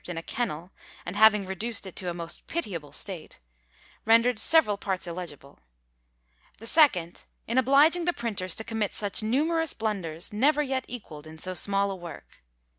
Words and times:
in 0.07 0.17
a 0.17 0.23
kennel, 0.23 0.71
and 1.05 1.15
having 1.15 1.45
reduced 1.45 1.85
it 1.85 1.95
to 1.95 2.09
a 2.09 2.13
most 2.15 2.47
pitiable 2.47 2.91
state, 2.91 3.39
rendered 4.03 4.39
several 4.39 4.75
parts 4.75 5.05
illegible: 5.05 5.59
the 6.57 6.65
second, 6.65 7.25
in 7.45 7.59
obliging 7.59 8.05
the 8.05 8.11
printers 8.11 8.55
to 8.55 8.63
commit 8.63 8.95
such 8.95 9.21
numerous 9.21 9.73
blunders, 9.75 10.33
never 10.33 10.63
yet 10.63 10.85
equalled 10.87 11.27
in 11.27 11.37
so 11.37 11.53
small 11.53 11.91
a 11.91 11.95
work. 11.95 12.39